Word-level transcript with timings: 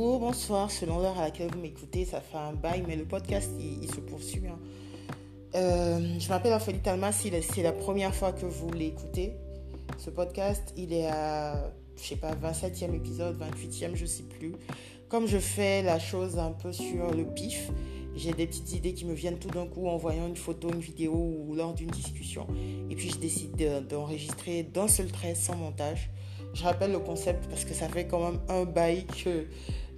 bonsoir, 0.00 0.70
selon 0.70 0.98
l'heure 0.98 1.18
à 1.18 1.24
laquelle 1.24 1.50
vous 1.52 1.60
m'écoutez, 1.60 2.04
ça 2.04 2.20
fait 2.20 2.38
un 2.38 2.52
bail, 2.52 2.82
mais 2.86 2.96
le 2.96 3.04
podcast, 3.04 3.50
il, 3.58 3.88
se 3.88 4.00
poursuit. 4.00 4.46
Hein. 4.48 4.58
Euh, 5.54 6.18
je 6.18 6.28
m'appelle 6.28 6.52
Ophélie 6.52 6.78
Talma, 6.78 7.12
si 7.12 7.30
c'est 7.42 7.62
la 7.62 7.72
première 7.72 8.14
fois 8.14 8.32
que 8.32 8.46
vous 8.46 8.70
l'écoutez. 8.72 9.34
Ce 9.98 10.08
podcast, 10.08 10.72
il 10.76 10.92
est 10.92 11.06
à, 11.06 11.70
je 11.96 12.02
sais 12.02 12.16
pas, 12.16 12.34
27e 12.34 12.94
épisode, 12.94 13.38
28e, 13.38 13.94
je 13.94 14.06
sais 14.06 14.22
plus. 14.22 14.54
Comme 15.08 15.26
je 15.26 15.38
fais 15.38 15.82
la 15.82 15.98
chose 15.98 16.38
un 16.38 16.52
peu 16.52 16.72
sur 16.72 17.10
le 17.10 17.24
pif, 17.24 17.70
j'ai 18.16 18.32
des 18.32 18.46
petites 18.46 18.72
idées 18.72 18.94
qui 18.94 19.04
me 19.04 19.12
viennent 19.12 19.38
tout 19.38 19.50
d'un 19.50 19.66
coup 19.66 19.86
en 19.86 19.96
voyant 19.96 20.26
une 20.26 20.36
photo, 20.36 20.70
une 20.70 20.80
vidéo 20.80 21.12
ou 21.14 21.54
lors 21.54 21.74
d'une 21.74 21.90
discussion. 21.90 22.46
Et 22.88 22.94
puis 22.94 23.10
je 23.10 23.18
décide 23.18 23.86
d'enregistrer 23.88 24.62
d'un 24.62 24.88
seul 24.88 25.10
trait 25.10 25.34
sans 25.34 25.56
montage. 25.56 26.10
Je 26.54 26.64
rappelle 26.64 26.92
le 26.92 26.98
concept 26.98 27.48
parce 27.48 27.64
que 27.64 27.74
ça 27.74 27.88
fait 27.88 28.06
quand 28.06 28.30
même 28.30 28.40
un 28.48 28.64
bail 28.64 29.04
que, 29.06 29.46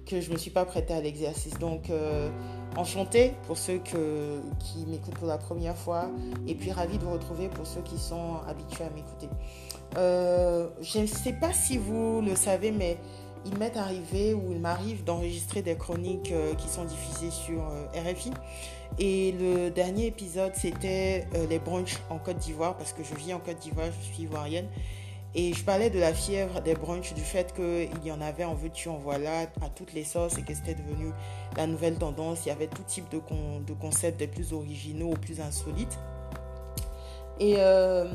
que 0.05 0.21
je 0.21 0.29
ne 0.29 0.33
me 0.33 0.37
suis 0.37 0.51
pas 0.51 0.65
prêtée 0.65 0.93
à 0.93 1.01
l'exercice. 1.01 1.57
Donc, 1.59 1.89
euh, 1.89 2.29
enchanté 2.75 3.33
pour 3.45 3.57
ceux 3.57 3.77
qui 3.79 4.85
m'écoutent 4.87 5.15
pour 5.15 5.27
la 5.27 5.37
première 5.37 5.77
fois 5.77 6.09
et 6.47 6.55
puis 6.55 6.71
ravi 6.71 6.97
de 6.97 7.03
vous 7.03 7.13
retrouver 7.13 7.47
pour 7.47 7.67
ceux 7.67 7.81
qui 7.81 7.97
sont 7.97 8.37
habitués 8.47 8.85
à 8.85 8.89
m'écouter. 8.89 9.29
Euh, 9.97 10.69
je 10.81 10.99
ne 10.99 11.05
sais 11.05 11.33
pas 11.33 11.53
si 11.53 11.77
vous 11.77 12.21
le 12.21 12.35
savez, 12.35 12.71
mais 12.71 12.97
il 13.45 13.57
m'est 13.57 13.77
arrivé 13.77 14.33
ou 14.33 14.51
il 14.51 14.59
m'arrive 14.59 15.03
d'enregistrer 15.03 15.61
des 15.61 15.75
chroniques 15.75 16.31
euh, 16.31 16.55
qui 16.55 16.67
sont 16.67 16.85
diffusées 16.85 17.31
sur 17.31 17.61
RFI. 17.93 18.31
Et 18.99 19.33
le 19.39 19.69
dernier 19.69 20.07
épisode, 20.07 20.53
c'était 20.55 21.27
les 21.49 21.57
brunchs 21.57 21.97
en 22.11 22.19
Côte 22.19 22.37
d'Ivoire, 22.37 22.77
parce 22.77 22.93
que 22.93 23.03
je 23.03 23.15
vis 23.15 23.33
en 23.33 23.39
Côte 23.39 23.57
d'Ivoire, 23.57 23.87
je 23.87 24.05
suis 24.05 24.23
ivoirienne. 24.23 24.67
Et 25.35 25.53
je 25.53 25.63
parlais 25.63 25.89
de 25.89 25.99
la 25.99 26.13
fièvre 26.13 26.61
des 26.61 26.75
brunchs, 26.75 27.13
du 27.13 27.21
fait 27.21 27.53
qu'il 27.53 28.05
y 28.05 28.11
en 28.11 28.21
avait 28.21 28.43
en 28.43 28.53
veux-tu, 28.53 28.89
en 28.89 28.97
voilà, 28.97 29.41
à 29.61 29.69
toutes 29.73 29.93
les 29.93 30.03
sauces 30.03 30.37
et 30.37 30.43
que 30.43 30.53
c'était 30.53 30.75
devenu 30.75 31.11
la 31.57 31.65
nouvelle 31.65 31.95
tendance. 31.95 32.45
Il 32.45 32.49
y 32.49 32.51
avait 32.51 32.67
tout 32.67 32.83
type 32.83 33.09
de, 33.09 33.19
concepts 33.73 34.19
des 34.19 34.27
plus 34.27 34.53
originaux 34.53 35.11
aux 35.11 35.17
plus 35.17 35.41
insolites. 35.41 35.97
Et 37.39 37.55
euh, 37.57 38.05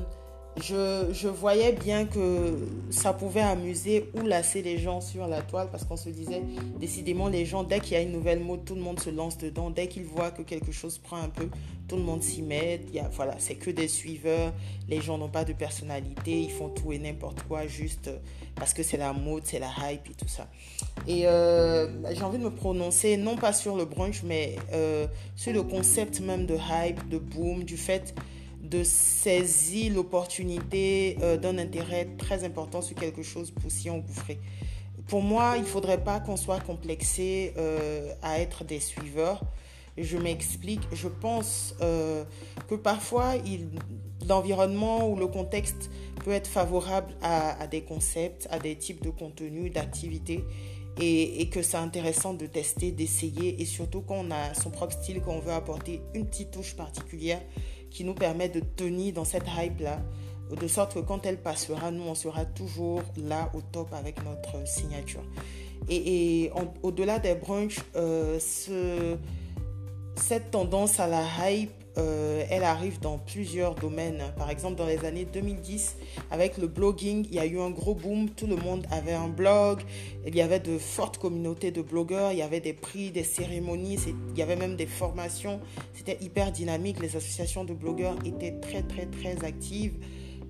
je, 0.56 1.28
voyais 1.28 1.72
bien 1.72 2.04
que 2.04 2.66
ça 2.90 3.12
pouvait 3.12 3.40
amuser 3.40 4.10
ou 4.14 4.22
lasser 4.22 4.62
les 4.62 4.78
gens 4.78 5.00
sur 5.00 5.26
la 5.26 5.42
toile 5.42 5.68
parce 5.70 5.84
qu'on 5.84 5.96
se 5.96 6.08
disait, 6.08 6.42
décidément, 6.78 7.28
les 7.28 7.44
gens, 7.44 7.62
dès 7.62 7.80
qu'il 7.80 7.92
y 7.92 7.96
a 7.96 8.00
une 8.00 8.12
nouvelle 8.12 8.40
mode, 8.40 8.64
tout 8.64 8.74
le 8.74 8.80
monde 8.80 9.00
se 9.00 9.10
lance 9.10 9.38
dedans. 9.38 9.70
Dès 9.70 9.88
qu'ils 9.88 10.04
voient 10.04 10.30
que 10.30 10.42
quelque 10.42 10.72
chose 10.72 10.98
prend 10.98 11.18
un 11.18 11.28
peu, 11.28 11.48
tout 11.86 11.96
le 11.96 12.02
monde 12.02 12.22
s'y 12.22 12.42
met. 12.42 12.80
Voilà, 13.12 13.34
c'est 13.38 13.54
que 13.54 13.70
des 13.70 13.88
suiveurs. 13.88 14.52
Les 14.88 15.00
gens 15.00 15.18
n'ont 15.18 15.28
pas 15.28 15.44
de 15.44 15.52
personnalité. 15.52 16.42
Ils 16.42 16.50
font 16.50 16.70
tout 16.70 16.92
et 16.92 16.98
n'importe 16.98 17.42
quoi 17.42 17.66
juste 17.66 18.10
parce 18.58 18.74
que 18.74 18.82
c'est 18.82 18.96
la 18.96 19.12
mode, 19.12 19.42
c'est 19.44 19.60
la 19.60 19.70
hype 19.78 20.10
et 20.10 20.14
tout 20.14 20.28
ça. 20.28 20.48
Et 21.06 21.26
euh, 21.26 21.88
j'ai 22.12 22.22
envie 22.22 22.38
de 22.38 22.44
me 22.44 22.50
prononcer, 22.50 23.16
non 23.16 23.36
pas 23.36 23.52
sur 23.52 23.76
le 23.76 23.84
brunch, 23.84 24.22
mais 24.24 24.56
euh, 24.72 25.06
sur 25.36 25.52
le 25.52 25.62
concept 25.62 26.20
même 26.20 26.46
de 26.46 26.56
hype, 26.56 27.08
de 27.08 27.18
boom, 27.18 27.64
du 27.64 27.76
fait 27.76 28.14
de 28.68 28.84
saisir 28.84 29.94
l'opportunité 29.94 31.16
euh, 31.22 31.36
d'un 31.36 31.58
intérêt 31.58 32.08
très 32.18 32.44
important 32.44 32.82
sur 32.82 32.96
quelque 32.96 33.22
chose 33.22 33.50
pour 33.50 33.70
s'y 33.70 33.88
engouffrer. 33.88 34.38
Pour 35.06 35.22
moi, 35.22 35.54
il 35.56 35.62
ne 35.62 35.66
faudrait 35.66 36.04
pas 36.04 36.20
qu'on 36.20 36.36
soit 36.36 36.60
complexé 36.60 37.54
euh, 37.56 38.12
à 38.22 38.40
être 38.40 38.64
des 38.64 38.80
suiveurs. 38.80 39.40
Je 39.96 40.18
m'explique. 40.18 40.82
Je 40.92 41.08
pense 41.08 41.74
euh, 41.80 42.24
que 42.68 42.74
parfois, 42.74 43.34
l'environnement 44.28 45.08
ou 45.08 45.16
le 45.16 45.26
contexte 45.26 45.90
peut 46.24 46.32
être 46.32 46.46
favorable 46.46 47.14
à, 47.22 47.66
des 47.68 47.80
concepts, 47.82 48.46
à 48.50 48.58
des 48.58 48.76
types 48.76 49.02
de 49.02 49.10
contenus, 49.10 49.72
d'activités. 49.72 50.44
Et, 51.00 51.48
que 51.48 51.62
c'est 51.62 51.76
intéressant 51.76 52.34
de 52.34 52.46
tester, 52.46 52.90
d'essayer, 52.90 53.62
et 53.62 53.64
surtout 53.64 54.00
quand 54.00 54.16
on 54.16 54.32
a 54.32 54.52
son 54.54 54.70
propre 54.70 54.94
style, 54.94 55.20
qu'on 55.20 55.38
veut 55.38 55.52
apporter 55.52 56.02
une 56.12 56.26
petite 56.26 56.50
touche 56.50 56.74
particulière 56.74 57.40
qui 57.90 58.04
nous 58.04 58.14
permet 58.14 58.48
de 58.48 58.60
tenir 58.60 59.14
dans 59.14 59.24
cette 59.24 59.46
hype-là, 59.56 60.00
de 60.50 60.66
sorte 60.66 60.94
que 60.94 61.00
quand 61.00 61.26
elle 61.26 61.40
passera, 61.40 61.90
nous, 61.90 62.04
on 62.04 62.14
sera 62.14 62.44
toujours 62.44 63.02
là 63.16 63.50
au 63.54 63.60
top 63.60 63.92
avec 63.92 64.22
notre 64.24 64.66
signature. 64.66 65.22
Et, 65.88 66.50
au-delà 66.82 67.18
des 67.18 67.34
brunchs, 67.34 67.80
euh, 67.96 68.38
ce, 68.40 69.16
cette 70.16 70.50
tendance 70.50 71.00
à 71.00 71.06
la 71.06 71.22
hype 71.50 71.77
euh, 71.98 72.44
elle 72.50 72.64
arrive 72.64 73.00
dans 73.00 73.18
plusieurs 73.18 73.74
domaines. 73.74 74.22
Par 74.36 74.50
exemple, 74.50 74.76
dans 74.76 74.86
les 74.86 75.04
années 75.04 75.24
2010, 75.24 75.96
avec 76.30 76.58
le 76.58 76.66
blogging, 76.68 77.26
il 77.28 77.34
y 77.34 77.38
a 77.38 77.46
eu 77.46 77.58
un 77.60 77.70
gros 77.70 77.94
boom. 77.94 78.30
Tout 78.30 78.46
le 78.46 78.56
monde 78.56 78.86
avait 78.90 79.12
un 79.12 79.28
blog. 79.28 79.80
Il 80.26 80.34
y 80.34 80.40
avait 80.40 80.60
de 80.60 80.78
fortes 80.78 81.18
communautés 81.18 81.70
de 81.70 81.82
blogueurs. 81.82 82.32
Il 82.32 82.38
y 82.38 82.42
avait 82.42 82.60
des 82.60 82.72
prix, 82.72 83.10
des 83.10 83.24
cérémonies. 83.24 83.98
Il 84.32 84.38
y 84.38 84.42
avait 84.42 84.56
même 84.56 84.76
des 84.76 84.86
formations. 84.86 85.60
C'était 85.94 86.18
hyper 86.22 86.52
dynamique. 86.52 87.00
Les 87.00 87.16
associations 87.16 87.64
de 87.64 87.74
blogueurs 87.74 88.16
étaient 88.24 88.58
très, 88.60 88.82
très, 88.82 89.06
très 89.06 89.44
actives. 89.44 89.94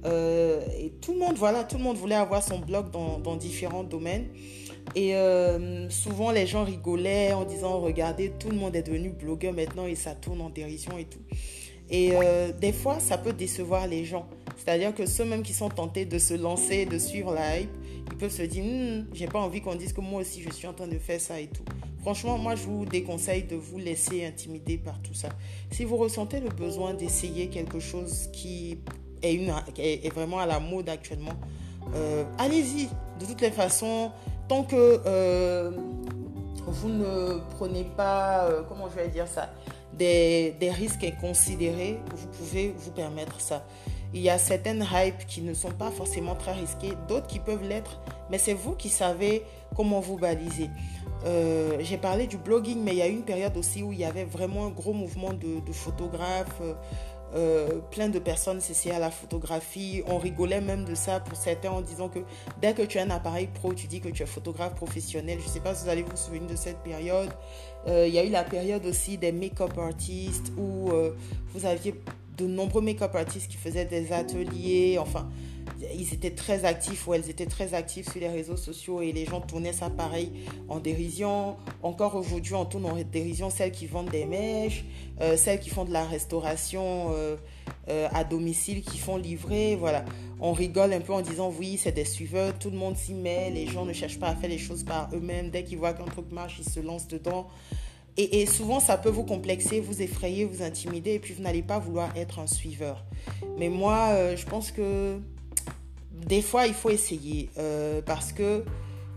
Euh, 0.04 0.60
et 0.78 0.90
tout 1.00 1.12
le 1.12 1.18
monde, 1.18 1.36
voilà, 1.36 1.64
tout 1.64 1.76
le 1.76 1.82
monde 1.82 1.96
voulait 1.96 2.14
avoir 2.14 2.42
son 2.42 2.58
blog 2.58 2.90
dans, 2.90 3.36
différents 3.36 3.84
domaines. 3.84 4.28
Et 4.94 5.14
euh, 5.14 5.88
souvent, 5.90 6.30
les 6.30 6.46
gens 6.46 6.64
rigolaient 6.64 7.32
en 7.32 7.44
disant 7.44 7.80
Regardez, 7.80 8.32
tout 8.38 8.48
le 8.48 8.56
monde 8.56 8.74
est 8.76 8.82
devenu 8.82 9.10
blogueur 9.10 9.52
maintenant 9.52 9.86
et 9.86 9.94
ça 9.94 10.14
tourne 10.14 10.40
en 10.40 10.50
dérision 10.50 10.96
et 10.98 11.04
tout. 11.04 11.20
Et 11.90 12.10
euh, 12.12 12.52
des 12.52 12.72
fois, 12.72 13.00
ça 13.00 13.16
peut 13.18 13.32
décevoir 13.32 13.86
les 13.86 14.04
gens. 14.04 14.26
C'est-à-dire 14.56 14.94
que 14.94 15.06
ceux 15.06 15.24
mêmes 15.24 15.42
qui 15.42 15.54
sont 15.54 15.70
tentés 15.70 16.04
de 16.04 16.18
se 16.18 16.34
lancer, 16.34 16.84
de 16.84 16.98
suivre 16.98 17.32
la 17.32 17.60
hype, 17.60 17.70
ils 18.10 18.16
peuvent 18.16 18.32
se 18.32 18.42
dire 18.42 18.64
hm, 18.64 19.06
J'ai 19.12 19.26
pas 19.26 19.40
envie 19.40 19.60
qu'on 19.60 19.74
dise 19.74 19.92
que 19.92 20.00
moi 20.00 20.20
aussi 20.20 20.42
je 20.42 20.50
suis 20.50 20.66
en 20.66 20.74
train 20.74 20.88
de 20.88 20.98
faire 20.98 21.20
ça 21.20 21.40
et 21.40 21.46
tout. 21.46 21.64
Franchement, 22.00 22.38
moi, 22.38 22.54
je 22.54 22.62
vous 22.62 22.84
déconseille 22.84 23.42
de 23.42 23.56
vous 23.56 23.78
laisser 23.78 24.24
intimider 24.24 24.78
par 24.78 25.00
tout 25.02 25.14
ça. 25.14 25.28
Si 25.70 25.84
vous 25.84 25.96
ressentez 25.96 26.40
le 26.40 26.48
besoin 26.48 26.94
d'essayer 26.94 27.48
quelque 27.48 27.80
chose 27.80 28.28
qui 28.32 28.78
est, 29.22 29.34
une, 29.34 29.52
vraiment 30.12 30.38
à 30.38 30.46
la 30.46 30.60
mode 30.60 30.88
actuellement, 30.88 31.34
euh, 31.94 32.24
allez-y. 32.38 32.88
De 33.18 33.26
toutes 33.26 33.40
les 33.40 33.50
façons, 33.50 34.12
tant 34.46 34.62
que 34.62 35.00
euh, 35.04 35.72
vous 36.66 36.88
ne 36.88 37.40
prenez 37.56 37.84
pas, 37.96 38.44
euh, 38.44 38.62
comment 38.68 38.88
je 38.88 38.94
vais 38.94 39.08
dire 39.08 39.26
ça, 39.26 39.50
des, 39.92 40.54
des, 40.60 40.70
risques 40.70 41.02
inconsidérés, 41.02 41.98
vous 42.14 42.28
pouvez 42.28 42.72
vous 42.76 42.92
permettre 42.92 43.40
ça. 43.40 43.64
Il 44.14 44.20
y 44.20 44.30
a 44.30 44.38
certaines 44.38 44.86
hypes 44.92 45.26
qui 45.26 45.42
ne 45.42 45.52
sont 45.52 45.72
pas 45.72 45.90
forcément 45.90 46.36
très 46.36 46.52
risquées, 46.52 46.92
d'autres 47.08 47.26
qui 47.26 47.40
peuvent 47.40 47.66
l'être, 47.68 48.00
mais 48.30 48.38
c'est 48.38 48.54
vous 48.54 48.76
qui 48.76 48.88
savez 48.88 49.42
comment 49.76 49.98
vous 50.00 50.16
baliser. 50.16 50.70
J'ai 51.80 51.98
parlé 51.98 52.28
du 52.28 52.38
blogging, 52.38 52.80
mais 52.82 52.92
il 52.92 52.98
y 52.98 53.02
a 53.02 53.08
eu 53.08 53.12
une 53.12 53.24
période 53.24 53.56
aussi 53.56 53.82
où 53.82 53.92
il 53.92 53.98
y 53.98 54.04
avait 54.04 54.24
vraiment 54.24 54.66
un 54.66 54.70
gros 54.70 54.92
mouvement 54.92 55.32
de 55.32 55.72
photographes, 55.72 56.62
euh, 57.34 57.80
plein 57.90 58.08
de 58.08 58.18
personnes 58.18 58.60
s'essayaient 58.60 58.94
à 58.94 58.98
la 58.98 59.10
photographie. 59.10 60.02
On 60.06 60.18
rigolait 60.18 60.60
même 60.60 60.84
de 60.84 60.94
ça 60.94 61.20
pour 61.20 61.36
certains 61.36 61.70
en 61.70 61.80
disant 61.80 62.08
que 62.08 62.20
dès 62.60 62.72
que 62.72 62.82
tu 62.82 62.98
as 62.98 63.02
un 63.02 63.10
appareil 63.10 63.48
pro, 63.48 63.74
tu 63.74 63.86
dis 63.86 64.00
que 64.00 64.08
tu 64.08 64.22
es 64.22 64.26
photographe 64.26 64.74
professionnel. 64.74 65.38
Je 65.40 65.46
ne 65.46 65.50
sais 65.50 65.60
pas 65.60 65.74
si 65.74 65.84
vous 65.84 65.90
allez 65.90 66.02
vous 66.02 66.16
souvenir 66.16 66.48
de 66.48 66.56
cette 66.56 66.78
période. 66.78 67.30
Euh, 67.86 68.06
il 68.06 68.14
y 68.14 68.18
a 68.18 68.24
eu 68.24 68.30
la 68.30 68.44
période 68.44 68.84
aussi 68.86 69.18
des 69.18 69.32
make-up 69.32 69.76
artistes 69.78 70.52
où 70.56 70.90
euh, 70.90 71.14
vous 71.52 71.66
aviez 71.66 71.94
de 72.36 72.46
nombreux 72.46 72.80
make-up 72.80 73.14
artistes 73.14 73.50
qui 73.50 73.56
faisaient 73.56 73.84
des 73.84 74.12
ateliers. 74.12 74.98
Enfin, 74.98 75.28
ils 75.94 76.12
étaient 76.12 76.34
très 76.34 76.64
actifs 76.64 77.06
ou 77.06 77.14
elles 77.14 77.30
étaient 77.30 77.46
très 77.46 77.74
actives 77.74 78.08
sur 78.10 78.20
les 78.20 78.28
réseaux 78.28 78.56
sociaux 78.56 79.00
et 79.00 79.12
les 79.12 79.24
gens 79.24 79.40
tournaient 79.40 79.72
ça 79.72 79.90
pareil 79.90 80.32
en 80.68 80.80
dérision. 80.80 81.56
Encore 81.82 82.16
aujourd'hui, 82.16 82.54
on 82.54 82.64
tourne 82.64 82.86
en 82.86 82.96
dérision 82.96 83.50
celles 83.50 83.70
qui 83.70 83.86
vendent 83.86 84.10
des 84.10 84.24
mèches, 84.24 84.84
euh, 85.20 85.36
celles 85.36 85.60
qui 85.60 85.70
font 85.70 85.84
de 85.84 85.92
la 85.92 86.04
restauration 86.04 87.12
euh, 87.12 87.36
euh, 87.88 88.08
à 88.12 88.24
domicile, 88.24 88.82
qui 88.82 88.98
font 88.98 89.16
livrer. 89.16 89.76
Voilà, 89.76 90.04
on 90.40 90.52
rigole 90.52 90.92
un 90.92 91.00
peu 91.00 91.12
en 91.12 91.20
disant 91.20 91.52
oui, 91.56 91.78
c'est 91.80 91.92
des 91.92 92.04
suiveurs, 92.04 92.58
tout 92.58 92.70
le 92.70 92.76
monde 92.76 92.96
s'y 92.96 93.14
met, 93.14 93.50
les 93.50 93.66
gens 93.66 93.84
ne 93.84 93.92
cherchent 93.92 94.18
pas 94.18 94.28
à 94.28 94.34
faire 94.34 94.50
les 94.50 94.58
choses 94.58 94.82
par 94.82 95.08
eux-mêmes. 95.14 95.50
Dès 95.50 95.64
qu'ils 95.64 95.78
voient 95.78 95.92
qu'un 95.92 96.04
truc 96.04 96.32
marche, 96.32 96.56
ils 96.58 96.68
se 96.68 96.80
lancent 96.80 97.08
dedans. 97.08 97.48
Et, 98.16 98.42
et, 98.42 98.46
souvent, 98.46 98.80
ça 98.80 98.98
peut 98.98 99.10
vous 99.10 99.22
complexer, 99.22 99.78
vous 99.78 100.02
effrayer, 100.02 100.44
vous 100.44 100.60
intimider, 100.62 101.12
et 101.12 101.18
puis 101.20 101.34
vous 101.34 101.42
n'allez 101.42 101.62
pas 101.62 101.78
vouloir 101.78 102.16
être 102.16 102.40
un 102.40 102.48
suiveur. 102.48 103.04
Mais 103.58 103.68
moi, 103.68 104.34
je 104.34 104.44
pense 104.44 104.72
que 104.72 105.20
des 106.26 106.42
fois, 106.42 106.66
il 106.66 106.74
faut 106.74 106.90
essayer 106.90 107.50
euh, 107.58 108.02
parce 108.04 108.32
que 108.32 108.64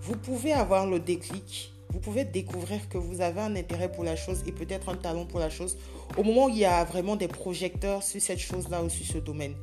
vous 0.02 0.16
pouvez 0.16 0.54
avoir 0.54 0.88
le 0.88 1.00
déclic, 1.00 1.74
vous 1.90 2.00
pouvez 2.00 2.24
découvrir 2.24 2.88
que 2.90 2.98
vous 2.98 3.22
avez 3.22 3.42
un 3.42 3.56
intérêt 3.56 3.92
pour 3.92 4.04
la 4.04 4.16
chose 4.16 4.44
et 4.48 4.52
peut-être 4.52 4.90
un 4.90 4.96
talent 4.96 5.26
pour 5.26 5.40
la 5.40 5.50
chose 5.50 5.78
au 6.18 6.24
moment 6.24 6.46
où 6.46 6.50
il 6.50 6.60
y 6.60 6.66
a 6.66 6.84
vraiment 6.84 7.16
des 7.16 7.28
projecteurs 7.28 8.02
sur 8.02 8.22
cette 8.22 8.40
chose-là 8.40 8.82
ou 8.84 8.90
sur 8.90 9.06
ce 9.06 9.18
domaine. 9.18 9.54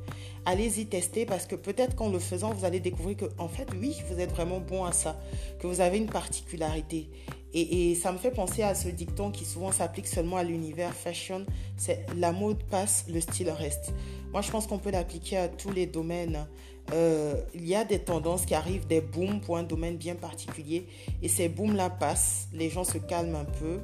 Allez-y 0.45 0.85
tester 0.85 1.25
parce 1.25 1.45
que 1.45 1.55
peut-être 1.55 1.95
qu'en 1.95 2.09
le 2.09 2.19
faisant, 2.19 2.53
vous 2.53 2.65
allez 2.65 2.79
découvrir 2.79 3.17
que, 3.17 3.25
en 3.37 3.47
fait, 3.47 3.67
oui, 3.79 3.95
vous 4.09 4.19
êtes 4.19 4.31
vraiment 4.31 4.59
bon 4.59 4.85
à 4.85 4.91
ça, 4.91 5.19
que 5.59 5.67
vous 5.67 5.81
avez 5.81 5.97
une 5.97 6.07
particularité. 6.07 7.09
Et, 7.53 7.91
et 7.91 7.95
ça 7.95 8.11
me 8.11 8.17
fait 8.17 8.31
penser 8.31 8.61
à 8.61 8.75
ce 8.75 8.87
dicton 8.89 9.31
qui 9.31 9.43
souvent 9.43 9.71
s'applique 9.71 10.07
seulement 10.07 10.37
à 10.37 10.43
l'univers 10.43 10.93
fashion, 10.93 11.45
c'est 11.77 12.05
la 12.15 12.31
mode 12.31 12.63
passe, 12.63 13.05
le 13.09 13.19
style 13.19 13.49
reste. 13.49 13.91
Moi, 14.31 14.41
je 14.41 14.51
pense 14.51 14.67
qu'on 14.67 14.77
peut 14.77 14.91
l'appliquer 14.91 15.37
à 15.37 15.47
tous 15.47 15.71
les 15.71 15.87
domaines. 15.87 16.47
Il 16.91 17.67
y 17.67 17.75
a 17.75 17.83
des 17.83 17.99
tendances 17.99 18.45
qui 18.45 18.55
arrivent, 18.55 18.87
des 18.87 19.01
booms 19.01 19.41
pour 19.41 19.57
un 19.57 19.63
domaine 19.63 19.97
bien 19.97 20.15
particulier. 20.15 20.85
Et 21.21 21.27
ces 21.27 21.49
booms-là 21.49 21.89
passent, 21.89 22.47
les 22.53 22.69
gens 22.69 22.83
se 22.83 22.97
calment 22.97 23.35
un 23.35 23.45
peu, 23.45 23.79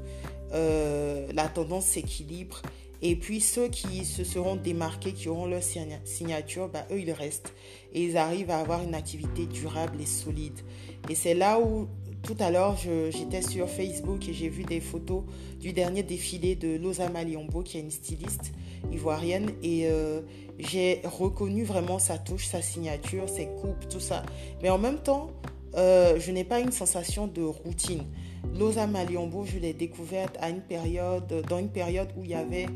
la 1.33 1.47
tendance 1.47 1.85
s'équilibre. 1.85 2.61
Et 3.01 3.15
puis 3.15 3.41
ceux 3.41 3.67
qui 3.67 4.05
se 4.05 4.23
seront 4.23 4.55
démarqués, 4.55 5.11
qui 5.11 5.29
auront 5.29 5.45
leur 5.45 5.61
signature, 6.05 6.69
bah, 6.69 6.87
eux, 6.91 6.99
ils 6.99 7.11
restent. 7.11 7.53
Et 7.93 8.03
ils 8.03 8.17
arrivent 8.17 8.49
à 8.49 8.59
avoir 8.59 8.81
une 8.81 8.95
activité 8.95 9.45
durable 9.45 10.01
et 10.01 10.05
solide. 10.05 10.59
Et 11.09 11.15
c'est 11.15 11.35
là 11.35 11.59
où 11.59 11.87
tout 12.25 12.35
à 12.39 12.49
l'heure, 12.49 12.75
j'étais 12.75 13.43
sur 13.43 13.69
Facebook 13.69 14.27
et 14.27 14.33
j'ai 14.33 14.49
vu 14.49 14.63
des 14.63 14.79
photos 14.79 15.23
du 15.59 15.73
dernier 15.73 16.01
défilé 16.01 16.55
de 16.55 16.75
Loza 16.75 17.07
Maliombo, 17.09 17.61
qui 17.61 17.77
est 17.77 17.81
une 17.81 17.91
styliste 17.91 18.51
ivoirienne. 18.91 19.51
Et 19.61 19.87
euh, 19.87 20.21
j'ai 20.57 21.01
reconnu 21.03 21.63
vraiment 21.63 21.99
sa 21.99 22.17
touche, 22.17 22.47
sa 22.47 22.63
signature, 22.63 23.29
ses 23.29 23.47
coupes, 23.61 23.87
tout 23.89 23.99
ça. 23.99 24.23
Mais 24.63 24.69
en 24.69 24.79
même 24.79 24.97
temps, 24.97 25.29
euh, 25.75 26.19
je 26.19 26.31
n'ai 26.31 26.43
pas 26.43 26.59
une 26.59 26.71
sensation 26.71 27.27
de 27.27 27.43
routine. 27.43 28.03
Loza 28.57 28.87
Maliombo, 28.87 29.45
je 29.45 29.59
l'ai 29.59 29.73
découverte 29.73 30.35
à 30.39 30.49
une 30.49 30.61
période, 30.61 31.43
dans 31.47 31.59
une 31.59 31.69
période 31.69 32.09
où 32.17 32.23
il 32.23 32.31
y 32.31 32.35
avait 32.35 32.67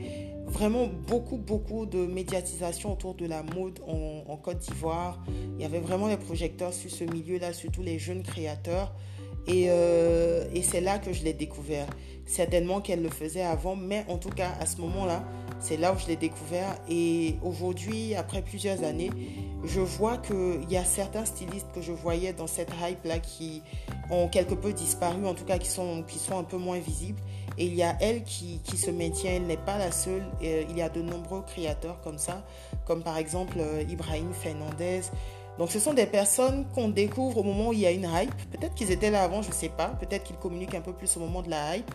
vraiment 0.45 0.87
beaucoup, 1.07 1.37
beaucoup 1.37 1.85
de 1.85 2.05
médiatisation 2.05 2.93
autour 2.93 3.15
de 3.15 3.25
la 3.25 3.41
mode 3.41 3.79
en, 3.87 4.37
Côte 4.37 4.59
d'Ivoire. 4.59 5.23
Il 5.55 5.61
y 5.61 5.65
avait 5.65 5.79
vraiment 5.79 6.07
les 6.07 6.17
projecteurs 6.17 6.73
sur 6.73 6.91
ce 6.91 7.03
milieu-là, 7.03 7.51
surtout 7.53 7.81
les 7.81 7.97
jeunes 7.97 8.23
créateurs. 8.23 8.93
Euh, 9.49 10.45
et, 10.53 10.61
c'est 10.61 10.81
là 10.81 10.99
que 10.99 11.13
je 11.13 11.23
l'ai 11.23 11.33
découvert. 11.33 11.87
Certainement 12.25 12.81
qu'elle 12.81 13.01
le 13.01 13.09
faisait 13.09 13.43
avant, 13.43 13.75
mais 13.75 14.05
en 14.07 14.17
tout 14.17 14.29
cas, 14.29 14.51
à 14.59 14.65
ce 14.65 14.79
moment-là, 14.81 15.23
c'est 15.59 15.77
là 15.77 15.93
où 15.93 15.97
je 15.97 16.07
l'ai 16.07 16.15
découvert. 16.15 16.75
Et 16.87 17.35
aujourd'hui, 17.43 18.15
après 18.15 18.41
plusieurs 18.41 18.83
années, 18.83 19.09
je 19.63 19.79
vois 19.79 20.17
qu'il 20.17 20.69
y 20.69 20.77
a 20.77 20.85
certains 20.85 21.25
stylistes 21.25 21.67
que 21.73 21.81
je 21.81 21.91
voyais 21.91 22.33
dans 22.33 22.47
cette 22.47 22.71
hype-là 22.81 23.19
qui 23.19 23.63
ont 24.11 24.27
quelque 24.27 24.53
peu 24.53 24.73
disparu, 24.73 25.25
en 25.25 25.33
tout 25.33 25.45
cas 25.45 25.57
qui 25.57 25.69
sont, 25.69 26.03
qui 26.03 26.19
sont 26.19 26.37
un 26.37 26.43
peu 26.43 26.57
moins 26.57 26.79
visibles. 26.79 27.19
Et 27.57 27.65
il 27.65 27.75
y 27.75 27.83
a 27.83 27.97
elle 27.99 28.23
qui, 28.23 28.61
qui 28.63 28.77
se 28.77 28.89
maintient, 28.89 29.31
elle 29.31 29.47
n'est 29.47 29.57
pas 29.57 29.77
la 29.77 29.91
seule. 29.91 30.23
Euh, 30.41 30.63
il 30.69 30.77
y 30.77 30.81
a 30.81 30.87
de 30.87 31.01
nombreux 31.01 31.41
créateurs 31.41 31.99
comme 32.01 32.17
ça, 32.17 32.45
comme 32.85 33.03
par 33.03 33.17
exemple 33.17 33.57
euh, 33.59 33.83
Ibrahim 33.89 34.31
Fernandez. 34.33 35.01
Donc 35.59 35.71
ce 35.71 35.77
sont 35.77 35.93
des 35.93 36.05
personnes 36.05 36.65
qu'on 36.73 36.87
découvre 36.87 37.39
au 37.39 37.43
moment 37.43 37.67
où 37.67 37.73
il 37.73 37.79
y 37.79 37.85
a 37.85 37.91
une 37.91 38.05
hype. 38.05 38.33
Peut-être 38.49 38.73
qu'ils 38.75 38.91
étaient 38.91 39.11
là 39.11 39.23
avant, 39.23 39.41
je 39.41 39.49
ne 39.49 39.53
sais 39.53 39.67
pas. 39.67 39.89
Peut-être 39.89 40.23
qu'ils 40.23 40.37
communiquent 40.37 40.73
un 40.73 40.81
peu 40.81 40.93
plus 40.93 41.17
au 41.17 41.19
moment 41.19 41.41
de 41.41 41.49
la 41.49 41.75
hype. 41.75 41.91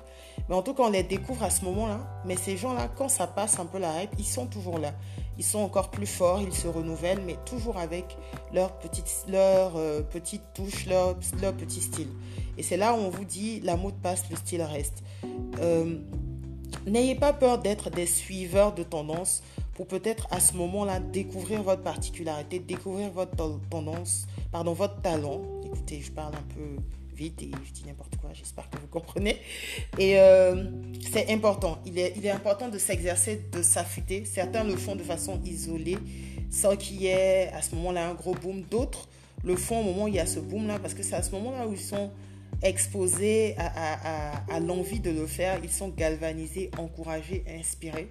Mais 0.51 0.55
en 0.55 0.61
tout 0.61 0.75
cas, 0.75 0.83
on 0.83 0.91
les 0.91 1.03
découvre 1.03 1.43
à 1.43 1.49
ce 1.49 1.65
moment-là. 1.65 1.99
Mais 2.27 2.37
ces 2.37 2.59
gens-là, 2.59 2.89
quand 2.95 3.09
ça 3.09 3.27
passe 3.27 3.59
un 3.59 3.65
peu 3.65 3.79
la 3.79 4.03
hype, 4.03 4.11
ils 4.19 4.27
sont 4.27 4.45
toujours 4.45 4.79
là. 4.79 4.93
Ils 5.39 5.45
sont 5.45 5.61
encore 5.61 5.91
plus 5.91 6.07
forts, 6.07 6.43
ils 6.43 6.53
se 6.53 6.69
renouvellent, 6.69 7.23
mais 7.25 7.37
toujours 7.47 7.79
avec 7.79 8.19
leur 8.53 8.79
petite, 8.79 9.25
leur, 9.29 9.73
euh, 9.77 10.03
petite 10.03 10.43
touche, 10.53 10.85
leur, 10.85 11.17
leur, 11.41 11.55
petit 11.55 11.81
style. 11.81 12.09
Et 12.59 12.63
c'est 12.63 12.77
là 12.77 12.93
où 12.93 12.99
on 12.99 13.09
vous 13.09 13.25
dit, 13.25 13.61
la 13.61 13.79
mode 13.79 13.97
passe, 14.03 14.25
le 14.31 14.37
style 14.37 14.61
reste. 14.61 15.03
Euh, 15.61 15.97
n'ayez 16.87 17.15
pas 17.15 17.33
peur 17.33 17.59
d'être 17.59 17.89
des 17.89 18.07
suiveurs 18.07 18.75
de 18.75 18.83
tendance 18.83 19.43
pour 19.75 19.87
peut-être 19.87 20.29
à 20.31 20.41
ce 20.41 20.55
moment-là 20.55 21.01
découvrir 21.01 21.63
votre 21.63 21.83
particularité, 21.83 22.61
découvrir 22.61 23.11
votre 23.11 23.35
tendance, 23.69 24.27
pardon, 24.53 24.73
votre 24.73 25.01
talent. 25.03 25.43
Écoutez, 25.65 26.01
je 26.01 26.13
parle 26.13 26.35
un 26.35 26.55
peu 26.55 26.81
vite 27.15 27.43
et 27.43 27.51
je 27.65 27.73
dis 27.73 27.85
n'importe 27.87 28.17
quoi, 28.17 28.31
j'espère 28.33 28.71
que 28.71 28.79
vous 28.79 28.87
comprenez. 28.87 29.41
Et 29.99 30.19
euh, 30.19 30.65
c'est 31.13 31.31
important, 31.33 31.79
il 31.87 31.99
est, 31.99 32.31
important 32.31 32.69
de 32.69 32.79
s'exercer, 32.79 33.43
de 33.53 33.63
s'affûter. 33.63 34.25
Certains 34.25 34.65
le 34.65 34.77
font 34.77 34.97
de 34.97 35.03
façon 35.03 35.41
isolée, 35.45 35.99
sans 36.51 36.77
qu'il 36.77 37.03
y 37.03 37.07
ait 37.07 37.51
à 37.53 37.63
ce 37.63 37.75
moment-là 37.75 38.09
un 38.09 38.15
gros 38.15 38.35
boom. 38.35 38.63
D'autres 38.63 39.09
le 39.45 39.57
font 39.57 39.81
au 39.81 39.83
moment 39.83 40.05
où 40.05 40.09
il 40.09 40.15
y 40.15 40.21
a 40.21 40.27
ce 40.27 40.41
boom-là, 40.41 40.79
parce 40.79 40.95
que 40.95 41.03
c'est 41.03 41.17
à 41.17 41.23
ce 41.23 41.33
moment-là 41.33 41.67
où 41.67 41.73
ils 41.73 41.81
sont 41.81 42.11
exposés 42.63 43.57
à 43.59 44.61
l'envie 44.61 45.01
de 45.01 45.11
le 45.11 45.27
faire, 45.27 45.59
ils 45.63 45.71
sont 45.71 45.89
galvanisés, 45.89 46.71
encouragés, 46.79 47.45
inspirés. 47.59 48.09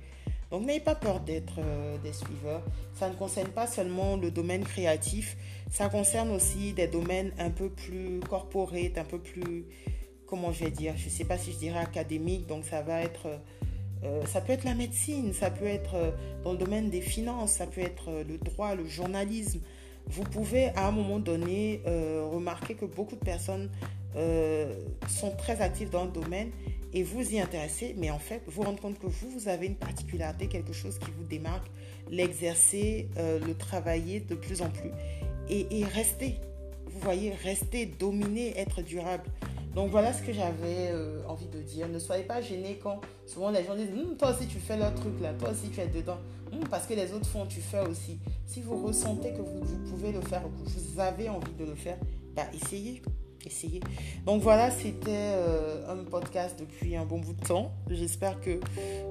Donc 0.53 0.67
n'ayez 0.67 0.79
pas 0.79 0.94
peur 0.94 1.19
d'être 1.19 1.55
euh, 1.57 1.97
des 2.03 2.13
suiveurs. 2.13 2.61
Ça 2.94 3.09
ne 3.09 3.15
concerne 3.15 3.47
pas 3.47 3.65
seulement 3.65 4.17
le 4.17 4.29
domaine 4.29 4.63
créatif, 4.63 5.35
ça 5.71 5.89
concerne 5.89 6.29
aussi 6.29 6.73
des 6.73 6.85
domaines 6.85 7.31
un 7.39 7.50
peu 7.50 7.69
plus 7.69 8.19
corporate, 8.29 9.00
un 9.00 9.03
peu 9.03 9.17
plus, 9.17 9.65
comment 10.27 10.51
je 10.51 10.65
vais 10.65 10.69
dire, 10.69 10.94
je 10.95 11.05
ne 11.05 11.09
sais 11.09 11.25
pas 11.25 11.39
si 11.39 11.53
je 11.53 11.57
dirais 11.57 11.79
académique, 11.79 12.45
donc 12.45 12.65
ça 12.65 12.83
va 12.83 13.01
être... 13.01 13.25
Euh, 14.03 14.23
ça 14.27 14.41
peut 14.41 14.53
être 14.53 14.63
la 14.63 14.75
médecine, 14.75 15.33
ça 15.33 15.50
peut 15.50 15.65
être 15.65 15.95
euh, 15.95 16.11
dans 16.44 16.51
le 16.51 16.59
domaine 16.59 16.91
des 16.91 17.01
finances, 17.01 17.53
ça 17.53 17.65
peut 17.65 17.81
être 17.81 18.11
le 18.27 18.38
droit, 18.38 18.75
le 18.75 18.85
journalisme. 18.85 19.59
Vous 20.05 20.23
pouvez 20.23 20.67
à 20.75 20.88
un 20.88 20.91
moment 20.91 21.17
donné 21.17 21.81
remarquer 21.85 22.75
que 22.75 22.83
beaucoup 22.83 23.15
de 23.15 23.23
personnes 23.23 23.71
sont 25.07 25.31
très 25.38 25.61
actives 25.61 25.89
dans 25.89 26.03
le 26.03 26.11
domaine 26.11 26.51
et 26.94 27.04
vous 27.04 27.34
y 27.34 27.40
intéressez, 27.40 27.95
mais 27.98 28.12
en 28.12 28.19
fait, 28.19 28.42
vous 28.48 28.62
rendez 28.62 28.80
compte 28.80 29.00
que 29.00 29.07
vous, 29.07 29.30
vous 29.30 29.48
avez 29.48 29.66
une 29.66 29.75
particularité, 29.75 30.48
quelque 30.48 30.74
chose 30.74 31.00
qui 31.00 31.10
vous 31.18 31.24
démarque, 31.24 31.68
l'exercer, 32.10 33.10
euh, 33.18 33.40
le 33.40 33.56
travailler 33.56 34.19
de 34.19 34.36
plus 34.36 34.62
en 34.62 34.69
plus 34.69 34.92
et, 35.50 35.84
rester. 35.86 36.36
Vous 36.86 37.00
voyez, 37.00 37.31
rester, 37.31 37.86
dominer, 37.88 38.57
être 38.57 38.81
durable. 38.81 39.24
Donc 39.74 39.90
voilà 39.90 40.13
ce 40.13 40.22
que 40.22 40.31
j'avais 40.31 40.90
euh, 40.92 41.24
envie 41.28 41.48
de 41.48 41.60
dire. 41.60 41.90
Ne 41.90 41.98
soyez 41.98 42.24
pas 42.24 42.42
gênés 42.42 42.80
quand 42.81 43.01
souvent 43.25 43.50
les 43.50 43.63
gens 43.63 43.75
disent 43.75 43.89
hum, 43.92 44.16
Toi 44.18 44.36
aussi 44.36 44.46
tu 44.46 44.60
fais 44.60 44.78
leur 44.78 44.94
truc 44.94 45.19
là, 45.19 45.34
toi 45.34 45.50
aussi 45.50 45.69
tu 45.69 45.80
es 45.80 45.88
dedans. 45.88 46.19
Hum, 46.51 46.60
parce 46.69 46.86
que 46.86 46.94
les 46.94 47.12
autres 47.12 47.25
font, 47.25 47.48
tu 47.48 47.60
fais 47.60 47.81
aussi. 47.81 48.19
Si 48.46 48.62
vous 48.62 48.86
ressentez 48.86 49.31
que 49.31 49.42
vous, 49.42 49.66
pouvez 49.89 50.12
le 50.12 50.22
faire, 50.22 50.44
que 50.44 50.48
vous 50.48 51.00
avez 51.00 51.28
envie 51.30 51.54
de 51.57 51.66
le 51.66 51.74
faire, 51.74 51.98
bah 52.36 52.46
essayez 52.54 53.01
essayer. 53.45 53.80
Donc 54.25 54.42
voilà, 54.42 54.72
c'était 54.72 55.10
euh, 55.10 55.92
un 55.92 56.04
podcast 56.04 56.60
depuis 56.60 56.95
un 56.95 57.06
bon 57.06 57.19
bout 57.19 57.34
de 57.34 57.45
temps. 57.45 57.72
J'espère 57.90 58.40
que 58.42 58.60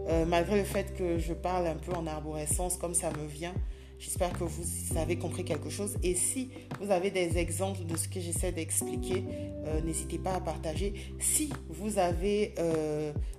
euh, 0.08 0.24
malgré 0.26 0.58
le 0.58 0.64
fait 0.64 0.94
que 0.94 1.18
je 1.18 1.32
parle 1.32 1.66
un 1.66 1.76
peu 1.76 1.92
en 1.92 2.06
arborescence 2.06 2.76
comme 2.76 2.94
ça 2.94 3.10
me 3.10 3.26
vient, 3.26 3.54
j'espère 3.98 4.32
que 4.32 4.44
vous 4.44 4.96
avez 4.96 5.16
compris 5.16 5.44
quelque 5.44 5.70
chose. 5.70 5.96
Et 6.02 6.14
si 6.14 6.50
vous 6.80 6.90
avez 6.90 7.10
des 7.10 7.38
exemples 7.38 7.84
de 7.84 7.96
ce 7.96 8.08
que 8.08 8.20
j'essaie 8.20 8.52
d'expliquer, 8.52 9.24
euh, 9.66 9.80
n'hésitez 9.82 10.18
pas 10.18 10.34
à 10.34 10.40
partager. 10.40 10.94
Si 11.20 11.50
vous 11.68 11.98
avez 11.98 12.54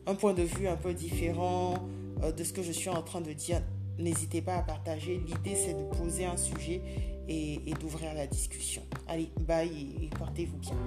un 0.05 0.15
point 0.15 0.33
de 0.33 0.43
vue 0.43 0.67
un 0.67 0.77
peu 0.77 0.93
différent 0.93 1.75
de 2.21 2.43
ce 2.43 2.53
que 2.53 2.63
je 2.63 2.71
suis 2.71 2.89
en 2.89 3.01
train 3.01 3.21
de 3.21 3.33
dire, 3.33 3.61
n'hésitez 3.99 4.41
pas 4.41 4.55
à 4.55 4.61
partager. 4.61 5.21
L'idée, 5.25 5.55
c'est 5.55 5.73
de 5.73 5.83
poser 5.97 6.25
un 6.25 6.37
sujet 6.37 6.81
et, 7.27 7.73
d'ouvrir 7.79 8.13
la 8.13 8.27
discussion. 8.27 8.83
Allez, 9.07 9.29
bye 9.41 9.95
et 10.01 10.07
portez-vous 10.17 10.57
bien. 10.57 10.77